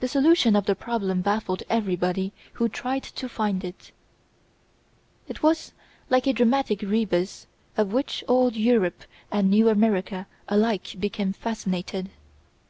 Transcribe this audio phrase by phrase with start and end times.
[0.00, 3.92] The solution of the problem baffled everybody who tried to find it.
[5.28, 5.72] It was
[6.08, 7.46] like a dramatic rebus
[7.76, 12.08] with which old Europe and new America alike became fascinated.